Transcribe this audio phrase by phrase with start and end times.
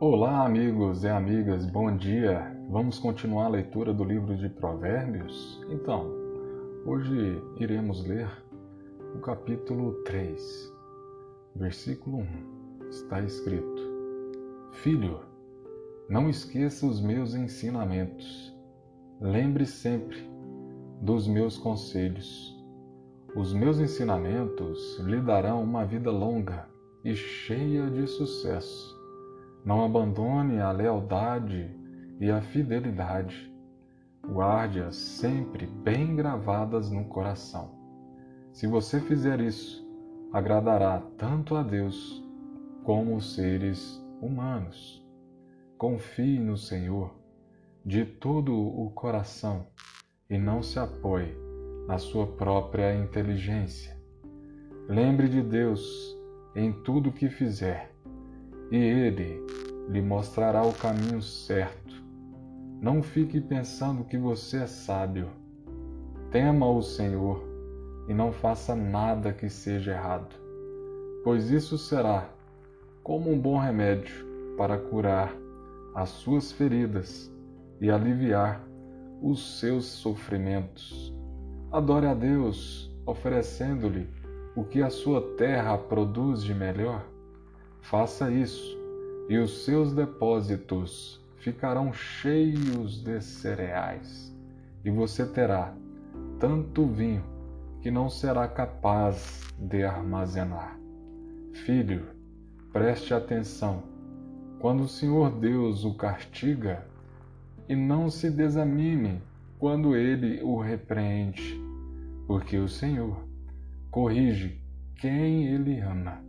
[0.00, 2.56] Olá, amigos e amigas, bom dia!
[2.70, 5.60] Vamos continuar a leitura do livro de Provérbios?
[5.68, 6.14] Então,
[6.86, 8.30] hoje iremos ler
[9.16, 10.72] o capítulo 3,
[11.56, 12.18] versículo
[12.80, 12.88] 1.
[12.88, 13.82] Está escrito:
[14.70, 15.18] Filho,
[16.08, 18.56] não esqueça os meus ensinamentos,
[19.20, 20.30] lembre sempre
[21.02, 22.56] dos meus conselhos.
[23.34, 26.68] Os meus ensinamentos lhe darão uma vida longa
[27.04, 28.97] e cheia de sucesso
[29.68, 31.70] não abandone a lealdade
[32.18, 33.52] e a fidelidade.
[34.26, 37.74] Guarde-as sempre bem gravadas no coração.
[38.50, 39.86] Se você fizer isso,
[40.32, 42.24] agradará tanto a Deus
[42.82, 45.06] como os seres humanos.
[45.76, 47.14] Confie no Senhor
[47.84, 49.66] de todo o coração
[50.30, 51.36] e não se apoie
[51.86, 53.94] na sua própria inteligência.
[54.88, 55.86] Lembre de Deus
[56.56, 57.92] em tudo que fizer
[58.70, 59.44] e ele
[59.88, 61.94] lhe mostrará o caminho certo.
[62.80, 65.28] Não fique pensando que você é sábio.
[66.30, 67.42] Tema o Senhor
[68.08, 70.34] e não faça nada que seja errado,
[71.24, 72.28] pois isso será
[73.02, 75.32] como um bom remédio para curar
[75.94, 77.32] as suas feridas
[77.80, 78.62] e aliviar
[79.22, 81.14] os seus sofrimentos.
[81.72, 84.08] Adore a Deus, oferecendo-lhe
[84.54, 87.04] o que a sua terra produz de melhor
[87.80, 88.76] Faça isso,
[89.28, 94.36] e os seus depósitos ficarão cheios de cereais,
[94.84, 95.74] e você terá
[96.38, 97.24] tanto vinho
[97.80, 100.78] que não será capaz de armazenar.
[101.64, 102.06] Filho,
[102.72, 103.82] preste atenção.
[104.58, 106.86] Quando o Senhor Deus o castiga,
[107.68, 109.22] e não se desanime
[109.58, 111.60] quando ele o repreende,
[112.26, 113.16] porque o Senhor
[113.90, 114.60] corrige
[114.96, 116.27] quem ele ama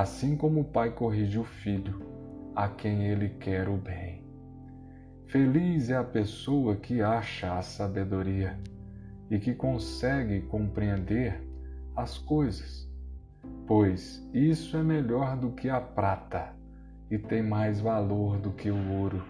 [0.00, 2.00] assim como o pai corrige o filho,
[2.54, 4.24] a quem ele quer o bem.
[5.26, 8.56] Feliz é a pessoa que acha a sabedoria
[9.28, 11.42] e que consegue compreender
[11.96, 12.88] as coisas,
[13.66, 16.54] pois isso é melhor do que a prata
[17.10, 19.20] e tem mais valor do que o ouro.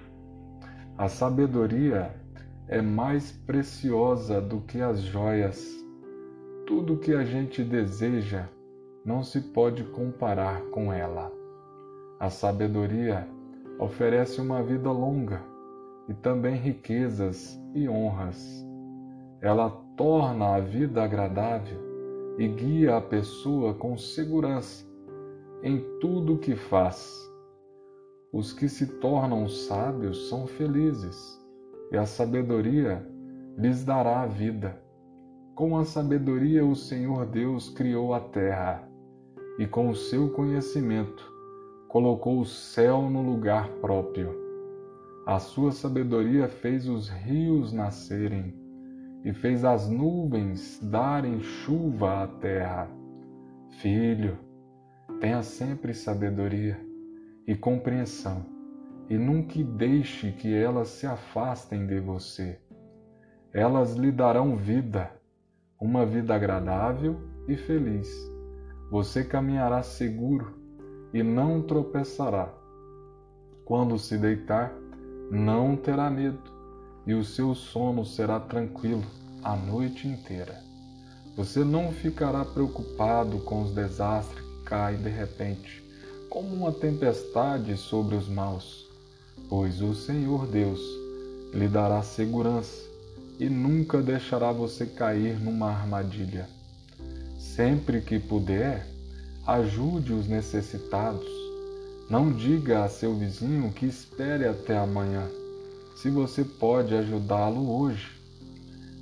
[0.98, 2.14] A sabedoria
[2.66, 5.66] é mais preciosa do que as joias.
[6.66, 8.46] Tudo que a gente deseja
[9.04, 11.32] não se pode comparar com ela.
[12.20, 13.28] A sabedoria
[13.78, 15.40] oferece uma vida longa
[16.08, 18.66] e também riquezas e honras.
[19.40, 21.78] Ela torna a vida agradável
[22.38, 24.86] e guia a pessoa com segurança
[25.62, 27.16] em tudo o que faz.
[28.32, 31.40] Os que se tornam sábios são felizes,
[31.90, 33.04] e a sabedoria
[33.56, 34.80] lhes dará a vida.
[35.54, 38.87] Com a sabedoria, o Senhor Deus criou a terra
[39.58, 41.32] e com o seu conhecimento
[41.88, 44.32] colocou o céu no lugar próprio.
[45.26, 48.54] A sua sabedoria fez os rios nascerem
[49.24, 52.88] e fez as nuvens darem chuva à terra.
[53.80, 54.38] Filho,
[55.20, 56.78] tenha sempre sabedoria
[57.46, 58.46] e compreensão
[59.10, 62.60] e nunca deixe que elas se afastem de você.
[63.52, 65.10] Elas lhe darão vida,
[65.80, 67.18] uma vida agradável
[67.48, 68.37] e feliz
[68.90, 70.54] você caminhará seguro
[71.12, 72.52] e não tropeçará.
[73.64, 74.72] Quando se deitar,
[75.30, 76.42] não terá medo,
[77.06, 79.04] e o seu sono será tranquilo
[79.42, 80.58] a noite inteira.
[81.36, 85.84] Você não ficará preocupado com os desastres que caem de repente,
[86.28, 88.88] como uma tempestade sobre os maus,
[89.48, 90.80] pois o Senhor Deus
[91.52, 92.88] lhe dará segurança
[93.38, 96.57] e nunca deixará você cair numa armadilha.
[97.38, 98.84] Sempre que puder,
[99.46, 101.28] ajude os necessitados.
[102.10, 105.24] Não diga a seu vizinho que espere até amanhã,
[105.94, 108.10] se você pode ajudá-lo hoje.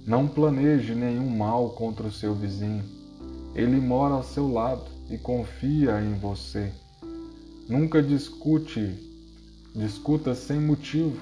[0.06, 2.84] Não planeje nenhum mal contra o seu vizinho.
[3.54, 6.71] Ele mora ao seu lado e confia em você.
[7.66, 8.94] Nunca discute,
[9.74, 11.18] discuta sem motivo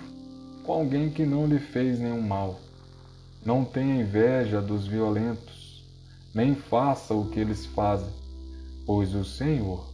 [0.64, 2.58] com alguém que não lhe fez nenhum mal.
[3.46, 5.53] Não tenha inveja dos violentos
[6.34, 8.12] nem faça o que eles fazem,
[8.84, 9.84] pois o Senhor,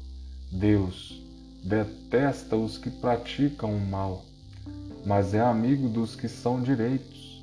[0.51, 1.23] Deus,
[1.63, 4.25] detesta os que praticam o mal,
[5.05, 7.43] mas é amigo dos que são direitos.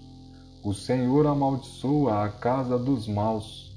[0.63, 3.71] O Senhor amaldiçoa a casa dos maus,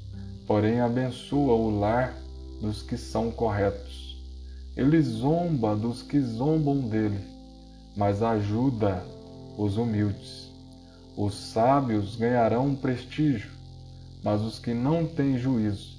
[0.46, 2.14] porém abençoa o lar
[2.60, 4.16] dos que são corretos.
[4.74, 7.20] Ele zomba dos que zombam dele,
[7.94, 9.04] mas ajuda
[9.58, 10.48] os humildes.
[11.16, 13.50] Os sábios ganharão prestígio,
[14.22, 15.98] mas os que não têm juízo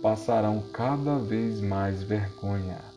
[0.00, 2.91] passarão cada vez mais vergonha.